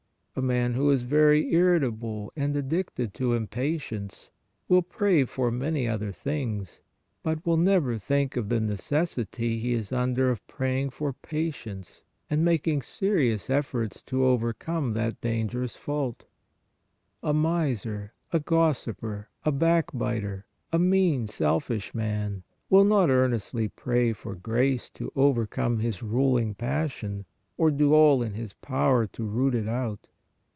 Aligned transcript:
A 0.33 0.41
man 0.41 0.75
who 0.75 0.89
is 0.91 1.03
very 1.03 1.53
irritable 1.53 2.31
and 2.37 2.55
addicted 2.55 3.13
to 3.15 3.33
impatience, 3.33 4.29
will 4.69 4.81
pray 4.81 5.17
MENTAL 5.17 5.33
PRAYER 5.35 5.47
157 5.51 5.57
for 5.57 5.75
many 5.75 5.87
other 5.89 6.11
things, 6.13 6.81
but 7.21 7.45
will 7.45 7.57
never 7.57 7.97
think 7.97 8.37
of 8.37 8.47
the 8.47 8.61
necessity 8.61 9.59
he 9.59 9.73
is 9.73 9.91
under 9.91 10.31
of 10.31 10.47
praying 10.47 10.91
for 10.91 11.11
patience 11.11 12.03
and 12.29 12.45
making 12.45 12.81
serious 12.81 13.49
efforts 13.49 14.01
to 14.03 14.23
overcome 14.23 14.93
that 14.93 15.19
dangerous 15.19 15.75
fault. 15.75 16.23
A 17.21 17.33
miser, 17.33 18.13
a 18.31 18.39
gossiper, 18.39 19.27
a 19.43 19.51
backbiter, 19.51 20.45
a 20.71 20.79
mean, 20.79 21.27
selfish 21.27 21.93
man, 21.93 22.43
will 22.69 22.85
not 22.85 23.09
earnestly 23.09 23.67
pray 23.67 24.13
for 24.13 24.35
grace 24.35 24.89
to 24.91 25.11
overcome 25.13 25.79
his 25.79 26.01
ruling 26.01 26.55
passion 26.55 27.25
or 27.57 27.69
do 27.69 27.93
all 27.93 28.23
in 28.23 28.33
his 28.33 28.53
power 28.53 29.05
to 29.07 29.25
root 29.25 29.53
it 29.53 29.67
out. 29.67 30.07